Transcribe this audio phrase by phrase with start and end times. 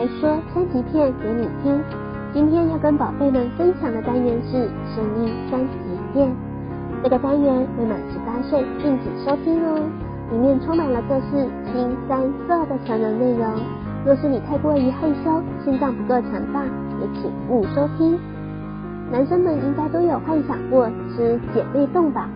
[0.00, 1.78] 来说三级片给你听。
[2.32, 5.76] 今天要跟宝贝们分享的单元是声音三级
[6.14, 6.34] 片。
[7.02, 9.78] 这个单元未满十八岁禁止收听哦，
[10.32, 13.46] 里面充满了各式腥膻色的成人内容。
[14.06, 18.18] 若是你太过于害羞，心脏不够强大，也请勿收听。
[19.12, 22.26] 男生们应该都有幻想过吃姐妹丼吧？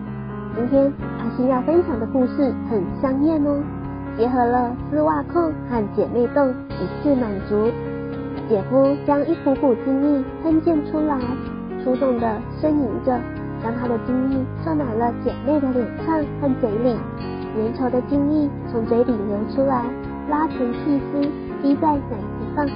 [0.55, 3.57] 今天阿信要分享的故事很香艳哦，
[4.17, 7.69] 结合了丝袜控和姐妹洞一次满足。
[8.47, 11.17] 姐夫将一股股精液喷溅出来，
[11.83, 12.27] 出众的
[12.61, 13.19] 呻吟着，
[13.63, 16.95] 将他的精液射满了姐妹的脸上和嘴里，
[17.55, 19.83] 粘稠的精液从嘴里流出来，
[20.29, 21.27] 拉成细丝。
[21.61, 22.67] 滴在奶子上，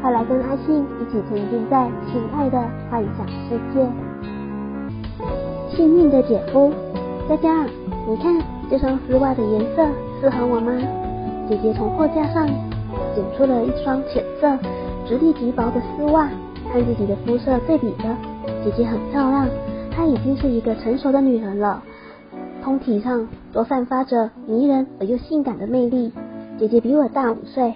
[0.00, 2.56] 快来跟阿信一起沉浸在情爱的
[2.88, 3.84] 幻想世界。
[5.74, 6.72] 幸运的姐夫，
[7.28, 7.64] 佳佳，
[8.08, 8.36] 你看
[8.70, 9.84] 这双丝袜的颜色
[10.22, 10.70] 适合我吗？
[11.48, 12.46] 姐姐从货架上
[13.12, 14.56] 捡出了一双浅色、
[15.04, 16.28] 质地极薄的丝袜，
[16.72, 18.04] 和自己的肤色对比着。
[18.64, 19.48] 姐姐很漂亮，
[19.90, 21.82] 她已经是一个成熟的女人了，
[22.62, 26.12] 通体上都散发着迷人而又性感的魅力。
[26.56, 27.74] 姐姐比我大五岁。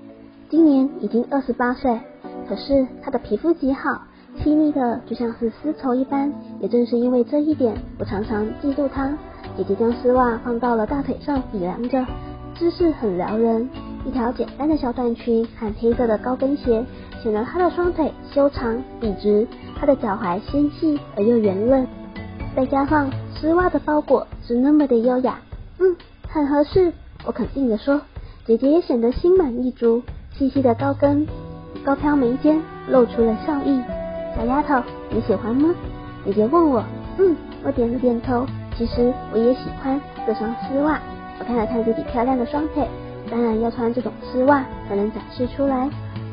[0.49, 1.99] 今年已经二十八岁，
[2.49, 4.03] 可是她的皮肤极好，
[4.41, 6.33] 细腻的就像是丝绸一般。
[6.61, 9.13] 也正是因为这一点，我常常嫉妒她。
[9.57, 12.07] 姐姐将丝袜放到了大腿上比量着，
[12.59, 13.69] 姿势很撩人。
[14.05, 16.85] 一条简单的小短裙和黑色的高跟鞋，
[17.23, 19.47] 显得她的双腿修长笔直，
[19.79, 21.87] 她的脚踝纤细而又圆润。
[22.55, 25.41] 再加上丝袜的包裹是那么的优雅，
[25.79, 25.97] 嗯，
[26.29, 26.93] 很合适。
[27.25, 28.01] 我肯定地说，
[28.47, 30.03] 姐姐也显得心满意足。
[30.33, 31.27] 细细的高跟，
[31.85, 33.81] 高挑眉间露出了笑意。
[34.37, 35.75] 小丫头，你喜欢吗？
[36.25, 36.85] 姐姐问我。
[37.19, 37.35] 嗯，
[37.65, 38.47] 我点了点头。
[38.79, 41.01] 其实我也喜欢这双丝袜。
[41.39, 42.89] 我看了看自己漂亮的双腿，
[43.31, 45.89] 当然要穿这种丝袜才能展示出来。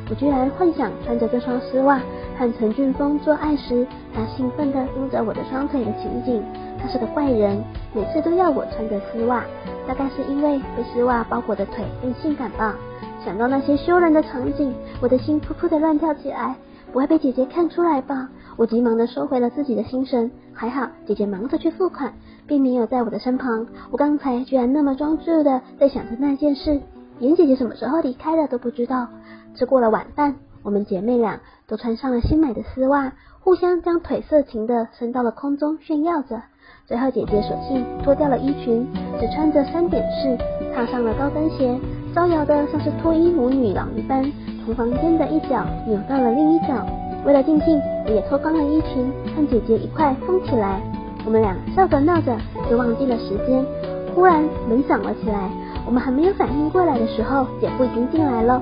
[0.09, 1.99] 我居然幻想穿着这双丝袜
[2.37, 6.43] 和陈俊峰做爱时，他兴奋地撸着我的双腿的情景。
[6.79, 7.63] 他是个怪人，
[7.93, 9.43] 每次都要我穿着丝袜，
[9.87, 12.75] 大概是因为被丝袜包裹的腿更性感吧。
[13.23, 16.55] 想到那些羞人的场景，我的心扑扑的乱跳起来。
[16.91, 18.29] 不会被姐姐看出来吧？
[18.55, 20.29] 我急忙的收回了自己的心神。
[20.53, 22.13] 还好姐姐忙着去付款，
[22.47, 23.65] 并没有在我的身旁。
[23.91, 26.81] 我刚才居然那么专注的在想着那件事，
[27.19, 29.07] 连姐姐什么时候离开的都不知道。
[29.55, 36.41] 吃过了晚饭，我们姐妹俩都穿上了新买的丝袜，互相将腿色情的伸到了空中炫耀着。
[36.85, 38.87] 最后姐姐索性脱掉了衣裙，
[39.19, 40.37] 只穿着三点式，
[40.75, 41.79] 踏上了高跟鞋。
[42.13, 44.23] 招摇的像是脱衣舞女郎一般，
[44.65, 46.85] 从房间的一角扭到了另一角。
[47.25, 50.81] 为了尽兴，我也脱光了衣裙，和姐姐一块疯起来。
[51.25, 52.37] 我们俩笑着闹着，
[52.69, 53.65] 就忘记了时间。
[54.13, 55.49] 忽然门响了起来，
[55.85, 58.61] 我们还没有反应过来的时候，姐夫已经进来了。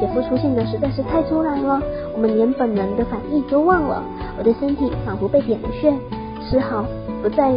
[0.00, 1.80] 姐夫出现的实在是太突然了，
[2.14, 4.02] 我们连本能的反应都忘了。
[4.38, 5.94] 我的身体仿佛被点了穴，
[6.42, 6.84] 丝毫
[7.22, 7.54] 不再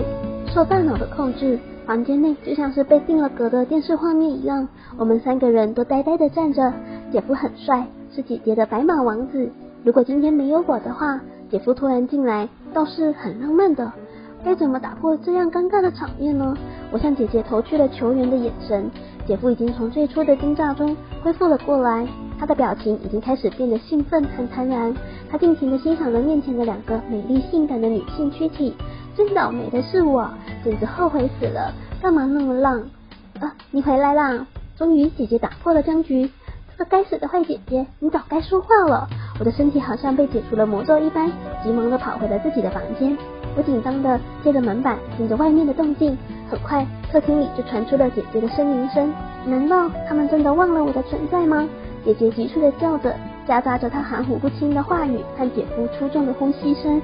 [0.47, 1.57] 受大脑的控制。
[1.85, 4.67] 房间内就像是被定了格的电视画面一样，
[4.97, 6.71] 我们三个人都呆呆的站着。
[7.11, 9.49] 姐夫很帅，是姐姐的白马王子。
[9.83, 13.91] 如果今天没有我的话，姐夫突然进来倒是很浪漫的。
[14.43, 16.55] 该怎么打破这样尴尬的场面呢？
[16.91, 18.89] 我向姐姐投去了求援的眼神。
[19.25, 22.05] 姐夫已经从最初的惊讶中恢复了过来，
[22.37, 24.93] 他的表情已经开始变得兴奋和坦然。
[25.31, 28.75] 他尽情的欣赏着面前的两个美丽性感的女性躯体。
[29.15, 30.29] 真倒霉的是我，
[30.63, 31.71] 简直后悔死了！
[32.01, 32.81] 干嘛那么浪？
[33.39, 34.45] 啊，你回来啦！
[34.75, 36.29] 终于，姐姐打破了僵局。
[36.75, 39.07] 这个该死的坏姐姐，你早该说话了！
[39.39, 41.31] 我的身体好像被解除了魔咒一般，
[41.63, 43.15] 急忙的跑回了自己的房间。
[43.55, 46.17] 我紧张的贴着门板，听着外面的动静。
[46.49, 49.13] 很快，客厅里就传出了姐姐的呻吟声。
[49.45, 51.67] 难道他们真的忘了我的存在吗？
[52.05, 53.15] 姐姐急促的叫着，
[53.47, 57.01] 夹杂着她含糊不清的话语和姐夫粗重的呼吸声。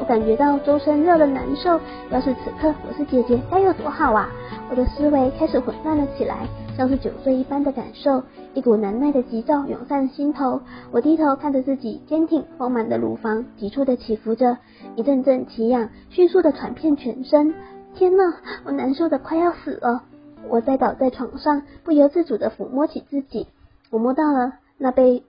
[0.00, 4.28] 我感觉到周身热的难受，要是此刻我是姐姐，该有多好啊！
[4.70, 6.46] 我的思维开始混乱了起来，
[6.76, 8.22] 像是酒醉一般的感受，
[8.54, 10.60] 一股难耐的急躁涌上心头。
[10.90, 14.58] 我低头看着自己坚挺丰满的乳房，急促的起伏着，
[14.94, 17.54] 一阵阵奇痒，迅速的传遍全身。
[17.94, 18.34] 天呐，
[18.64, 20.02] 我难受的快要死了！
[20.48, 23.46] 我再倒在床上，不由自主的抚摸起自己，
[23.90, 25.24] 我摸到了那被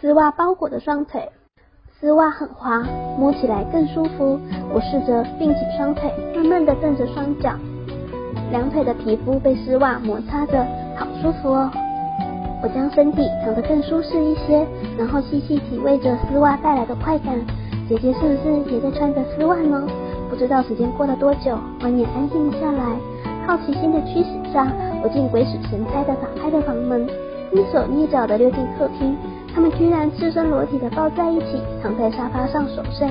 [0.00, 1.30] 丝袜包裹的双腿，
[2.00, 2.82] 丝袜很滑，
[3.18, 4.40] 摸起来更舒服。
[4.72, 7.52] 我试着并起双腿，慢慢的蹬着双脚，
[8.50, 10.64] 两腿的皮肤被丝袜摩擦着，
[10.96, 11.70] 好舒服哦。
[12.62, 14.66] 我将身体躺得更舒适一些，
[14.96, 17.38] 然后细细体味着丝袜带来的快感。
[17.86, 19.86] 姐姐是不是也在穿着丝袜呢？
[20.30, 22.82] 不知道时间过了多久，外面安静了下来。
[23.46, 24.72] 好奇心的驱使下，
[25.02, 27.06] 我竟鬼使神差地打开了房门，
[27.52, 29.16] 蹑手蹑脚地溜进客厅。
[29.52, 33.08] 他们居然赤身裸体地抱在一起，躺在沙发上熟睡。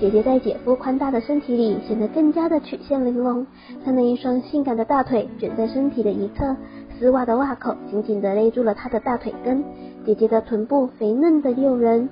[0.00, 3.46] 姐姐在姐夫宽大的身体里显得更加的曲线玲珑，
[3.84, 6.56] 她那一双性感的大腿卷在身体的一侧，
[6.98, 9.62] 丝袜的袜口紧紧地勒住了她的大腿根。
[10.06, 12.08] 姐姐的臀部肥嫩的诱人，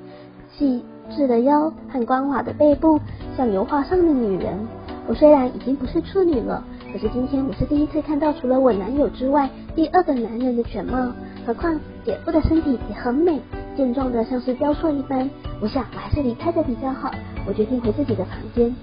[0.50, 3.00] 细致的腰和光滑的背部
[3.36, 4.58] 像油画上的女人。
[5.06, 11.10] 我虽然已经不是处女了，可是今天我是第一次看到除了我男友之外第二个男人的全貌。
[11.48, 13.40] 何况姐夫的身体也很美，
[13.74, 15.30] 健壮的像是雕塑一般。
[15.62, 17.10] 我想我还是离开的比较好。
[17.46, 18.76] 我决定回自己的房间。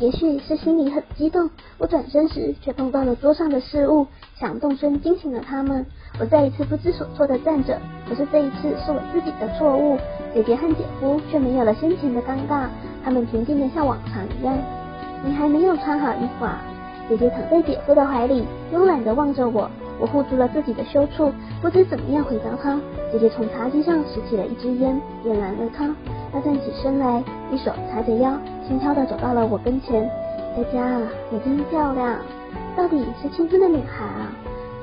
[0.00, 1.48] 也许是心里很激动，
[1.78, 5.86] 我转身时却碰到了桌上的事物，响动声惊醒了他们。
[6.18, 7.78] 我再一次不知所措的站着，
[8.08, 9.96] 可是这一次是我自己的错误。
[10.34, 12.66] 姐姐和姐夫却没有了先前的尴尬，
[13.04, 14.58] 他们平静的像往常一样。
[15.24, 16.58] 你还没有穿好衣服啊？
[17.08, 18.42] 姐姐躺在姐夫的怀里，
[18.74, 19.70] 慵懒的望着我。
[20.00, 21.30] 我护住了自己的羞处，
[21.60, 22.80] 不知怎么样回答他。
[23.12, 25.94] 姐姐从茶几上拾起了一支烟，点燃了它。
[26.32, 28.32] 她站起身来，一手叉着腰，
[28.66, 30.08] 轻悄地走到了我跟前。
[30.56, 31.00] 佳佳，
[31.30, 32.18] 你真漂亮，
[32.76, 34.32] 到底是青春的女孩啊！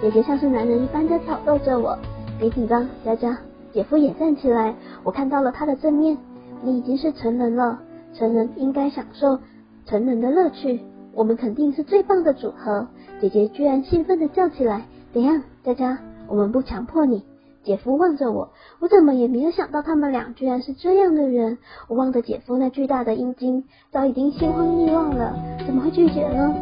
[0.02, 1.98] 姐姐像是男人一般的挑逗着我。
[2.40, 3.36] 别紧张，佳佳。
[3.74, 6.18] 姐夫也站起来，我看到了他的正面。
[6.62, 7.80] 你已经是成人了，
[8.14, 9.40] 成人应该享受
[9.86, 10.80] 成人的乐趣。
[11.14, 12.88] 我们肯定是最棒的组合。
[13.20, 14.86] 姐姐居然兴奋地叫起来。
[15.14, 15.98] 怎样，佳佳？
[16.28, 17.24] 我们不强迫你。
[17.64, 18.50] 姐夫望着我，
[18.80, 21.58] 我怎么也没有想到他们俩居然是这样的人。
[21.90, 26.54] 我望着姐夫那巨大的阴茎，早已经心慌意乱了，怎么会拒绝呢？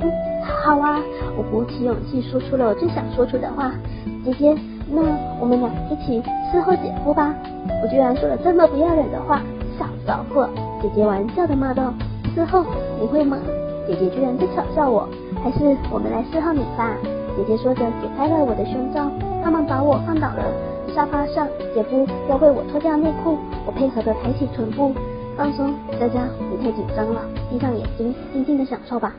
[0.00, 0.10] 嗯，
[0.62, 1.02] 好啊，
[1.36, 3.72] 我鼓起勇气说出了我最想说出的话。
[4.24, 4.56] 姐姐，
[4.88, 5.02] 那
[5.38, 6.22] 我们俩一起
[6.52, 7.34] 伺候姐夫吧。
[7.82, 9.42] 我居然说了这么不要脸的话，
[9.78, 10.48] 小骚货！
[10.80, 11.92] 姐姐玩笑的骂道。
[12.34, 12.64] 伺候，
[13.00, 13.38] 你会吗？
[13.86, 15.06] 姐姐居然在嘲笑我，
[15.42, 16.96] 还是我们来伺候你吧。
[17.36, 19.10] 姐姐说着，解开了我的胸罩。
[19.42, 20.44] 他们把我放倒了
[20.94, 21.48] 沙发上。
[21.74, 23.36] 姐夫要为我脱掉内裤，
[23.66, 24.92] 我配合的抬起臀部，
[25.36, 25.74] 放松。
[25.98, 29.12] 佳佳，你太紧张了，闭上眼睛，静静的享受吧。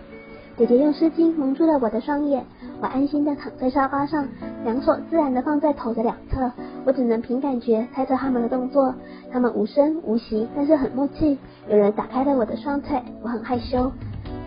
[0.57, 2.45] 姐姐用湿巾蒙住了我的双眼。
[2.81, 4.25] 我安心的躺在沙发上，
[4.63, 6.49] 两手自然的放在头的两侧。
[6.85, 8.93] 我只能凭感觉猜测他们的动作。
[9.31, 11.37] 他们无声无息，但是很默契。
[11.67, 13.91] 有人打开了我的双腿，我很害羞。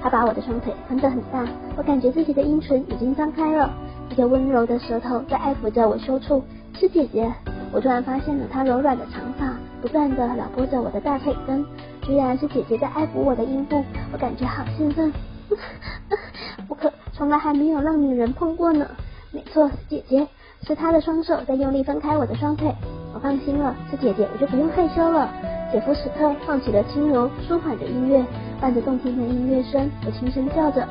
[0.00, 1.46] 他把我的双腿分得很大，
[1.76, 3.70] 我感觉自己的阴唇已经张开了，
[4.10, 6.42] 一个温柔的舌头在爱抚着我羞处。
[6.74, 7.32] 是姐姐，
[7.72, 11.64] 我突然发现了她柔软的长发，不断地撩拨着我的大腿根，
[12.02, 15.12] 居然是姐姐在爱抚我的阴部，我感觉好兴奋。
[16.68, 18.86] 我可从来还没有让女人碰过呢。
[19.32, 20.28] 没错，是姐姐，
[20.62, 22.72] 是她的双手在用力分开我的双腿。
[23.12, 25.28] 我放心了，是姐姐，我就不用害羞了。
[25.72, 28.24] 姐夫此刻放起了轻柔舒缓的音乐。
[28.60, 30.86] 伴着动听的音乐声，我轻声叫着，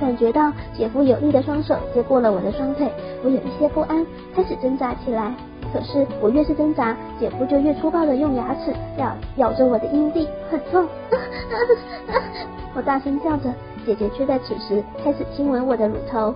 [0.00, 2.90] 感觉到姐夫有力的双手接过了我的双腿，
[3.22, 5.32] 我有一些不安，开始挣扎起来。
[5.72, 10.88] 可是我越是挣扎，姐夫就越粗暴的用牙齿咬咬着我的阴蒂，很痛。
[12.74, 13.52] 我大声叫着，
[13.84, 16.34] 姐姐却在此时开始亲吻我的乳头。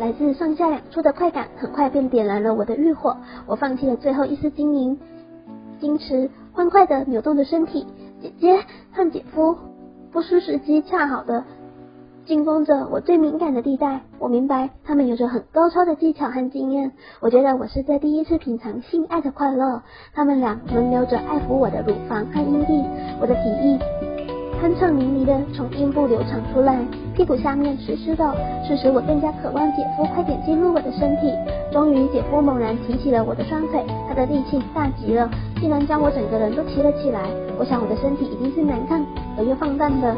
[0.00, 3.14] 来自上下两处的快感，很快便点燃了我的欲火。
[3.46, 4.98] 我放弃了最后一丝晶莹，
[5.78, 7.86] 矜持欢快的扭动着身体。
[8.22, 9.54] 姐姐和姐夫
[10.10, 11.44] 不失时机，恰好的
[12.24, 14.00] 进攻着我最敏感的地带。
[14.18, 16.92] 我明白他们有着很高超的技巧和经验。
[17.20, 19.82] 我觉得我是在第一次品尝性爱的快乐。
[20.14, 22.82] 他们俩轮流着爱抚我的乳房和阴蒂，
[23.20, 23.99] 我的体液。
[24.60, 26.76] 酣畅淋漓的从阴部流淌出来，
[27.16, 28.30] 屁股下面湿湿的，
[28.68, 31.32] 此时我更加渴望姐夫快点进入我的身体。
[31.72, 37.22] 终于，姐夫猛然提起了我的双腿，他的力气大极了，竟然将我整个人都提了起来。
[37.58, 39.02] 我想我的身体一定是难看
[39.38, 40.14] 而又放荡的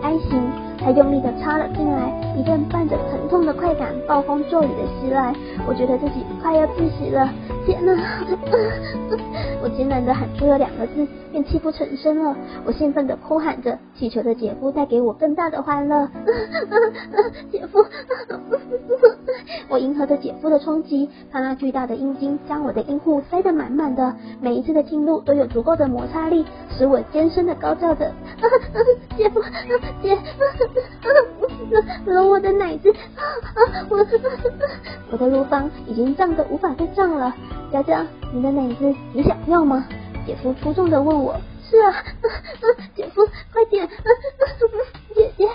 [0.00, 0.40] I 型。
[0.78, 5.34] 他用力地插了进来，一阵伴着疼痛的快感，暴风骤雨的袭来，
[5.66, 7.28] 我觉得自己快要窒息了。
[7.64, 7.92] 天哪！
[9.62, 12.34] 我艰难的喊出了两个字，便泣不成声了。
[12.64, 16.08] 我兴奋的呼喊着，祈求着姐夫带给我更大的欢乐。
[17.52, 17.84] 姐夫，
[19.68, 26.44] 我迎合着姐夫的冲击，他那巨大的阴茎将我的阴户塞得满满的，每一次的进入都有足够的摩擦力，
[26.76, 28.10] 使我尖声的高叫着：
[29.16, 29.40] 姐夫，
[30.02, 30.22] 姐夫。
[32.26, 33.22] 我的奶子，啊
[33.88, 33.98] 我
[35.10, 37.34] 我的乳房已经胀得无法再胀了。
[37.72, 39.84] 佳佳，你的奶子你想要吗？
[40.26, 41.36] 姐夫出众地问我。
[41.68, 41.94] 是啊，
[42.94, 43.88] 姐夫，快点，
[45.14, 45.48] 姐姐。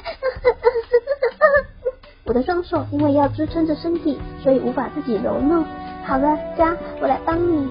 [2.25, 5.63] 我的双手因为要支撑着身体，所以无法自己揉弄。
[6.03, 7.69] 好了，家，我来帮你。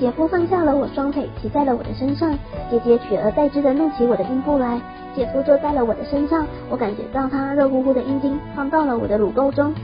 [0.00, 2.32] 姐夫放下了我双腿，骑在了我的身上。
[2.70, 4.80] 姐姐取而代之的弄起我的阴部来。
[5.16, 9.74] 姐夫坐在了我的身上，我感觉到他热乎乎的阴茎放到了我的乳沟中。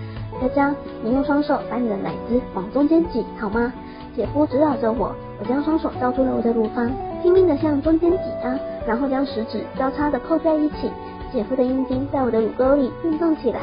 [0.41, 3.73] 佳佳，你用双手把你的奶子往中间挤，好吗？
[4.15, 6.89] 姐夫指导着我，我将双手交出了我的乳房，
[7.21, 8.57] 拼命的向中间挤压，
[8.87, 10.93] 然后将食指交叉的扣在一起。
[11.33, 13.63] 姐夫的阴茎在我的乳沟里运动起来。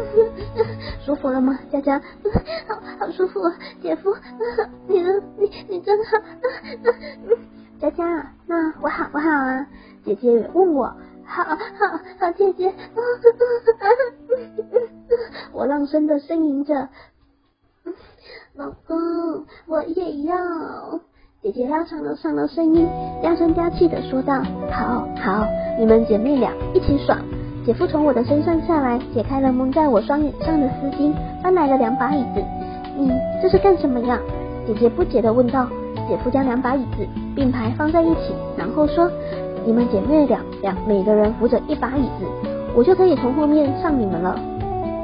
[1.04, 1.98] 舒服了吗，佳佳？
[2.68, 3.40] 好好舒服，
[3.82, 4.14] 姐夫，
[4.88, 5.02] 你？
[5.38, 6.18] 你你真好。
[7.80, 9.66] 佳佳，那我好不好啊？
[10.04, 10.84] 姐姐也问我，
[11.24, 11.56] 好好
[12.18, 12.72] 好，姐姐。
[15.52, 16.88] 我浪声的呻吟着，
[18.54, 18.96] 老公，
[19.66, 20.36] 我也要。
[21.42, 22.86] 姐姐拉长了长了声音，
[23.22, 25.46] 嗲声嗲气的说道：“好好，
[25.78, 27.18] 你们姐妹俩一起爽。”
[27.64, 31.12] 姐夫从我的身上下来，解开了蒙在我双眼上的丝巾，
[31.42, 32.42] 搬来了两把椅子。
[32.96, 33.12] 你
[33.42, 34.18] 这是干什么呀？
[34.66, 35.66] 姐姐不解地问道。
[36.08, 39.08] 姐夫将两把椅子并排放在一起，然后说
[39.64, 42.26] ：“你们姐妹俩俩每个人扶着一把椅子，
[42.74, 44.36] 我就可以从后面上你们了。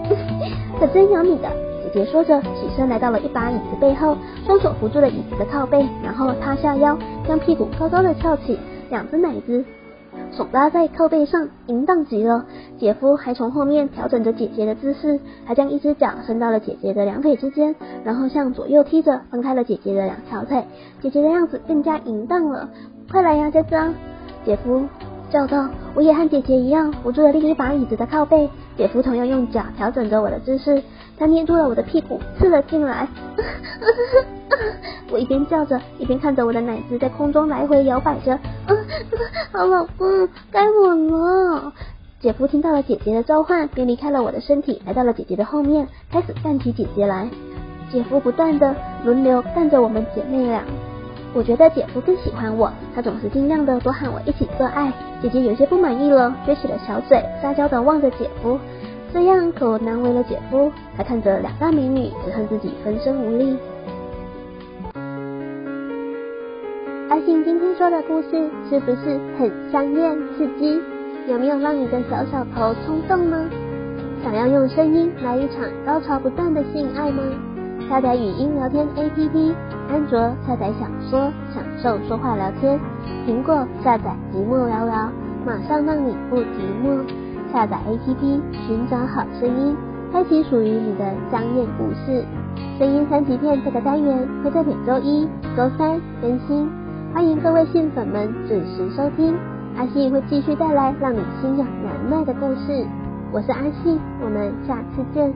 [0.80, 1.48] ”可真有你的！
[1.84, 6.98] 姐姐说着，起身来到了一把椅子背后，双手扶住了椅子的靠背，然后塌下腰，
[7.28, 8.58] 将屁股高高的翘起，
[8.90, 9.64] 两只奶子。
[10.32, 12.44] 手拉在靠背上，淫荡极了。
[12.78, 20.64] 姐夫还从后面调整着姐姐的姿势，还将一只脚伸到了姐姐的两腿之间，然后向左右踢着，分开了姐姐的两条腿。
[21.00, 22.68] 姐姐的样子更加淫荡了。
[23.10, 23.92] 快来呀，佳佳！
[24.44, 24.84] 姐夫
[25.30, 25.68] 叫道。
[25.94, 28.50] 我也和姐姐一样，扶住了另一把椅子的靠背。
[28.76, 30.82] 姐夫同样用脚调整着我的姿势，
[31.18, 33.08] 他捏住了我的屁股，刺了进来。
[35.10, 38.38] 我一边叫着，一边看着我的奶子在空中来回摇摆着。
[39.52, 41.72] 好老公，该我了。
[42.18, 47.28] 姐夫听到了姐姐的召唤，便离开了我的身体，来到了姐姐的后面，开始干起姐姐来。
[47.92, 50.64] 姐夫不断的轮流干着我们姐妹俩。
[51.34, 54.92] 我觉得姐夫更喜欢我，他总是尽量的多喊我一起做爱。
[55.22, 58.58] 姐姐有些不满意了，撅起了小嘴，撒娇的望着姐夫。
[59.12, 63.56] 这样可难为了姐夫，他看着两大美女，只恨自己分身无力。
[67.08, 70.80] 阿信今天说的故事是不是很香艳刺激？
[71.28, 73.48] 有没有让你的小小头冲动呢？
[74.22, 77.22] 想要用声音来一场高潮不断的性爱吗？
[77.88, 79.54] 下载语音聊天 APP，
[79.88, 82.78] 安卓下载小说享受说话聊天，
[83.26, 85.10] 苹果下载寂寞聊聊，
[85.46, 86.44] 马上让你不寂
[86.84, 87.25] 寞。
[87.56, 89.74] 下载 APP，寻找好声音，
[90.12, 92.22] 开启属于你的香艳故事。
[92.78, 96.70] 声音三级片这个单元会在每周一、周三更新。
[97.14, 99.34] 欢迎各位信粉们准时收听，
[99.74, 102.86] 阿信会继续带来让你心痒难耐的故事。
[103.32, 105.32] 我是阿信，我们下次见。